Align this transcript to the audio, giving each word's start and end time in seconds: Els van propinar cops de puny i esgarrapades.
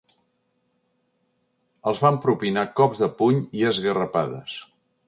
Els 1.91 2.01
van 2.07 2.19
propinar 2.25 2.67
cops 2.81 3.05
de 3.07 3.13
puny 3.21 3.47
i 3.61 3.67
esgarrapades. 3.75 4.63